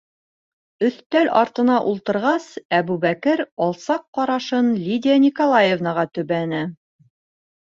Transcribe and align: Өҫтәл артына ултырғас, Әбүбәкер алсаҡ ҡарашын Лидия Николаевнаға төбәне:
Өҫтәл 0.87 1.27
артына 1.41 1.75
ултырғас, 1.91 2.47
Әбүбәкер 2.77 3.43
алсаҡ 3.67 4.07
ҡарашын 4.23 4.73
Лидия 4.87 5.19
Николаевнаға 5.27 6.09
төбәне: 6.19 6.65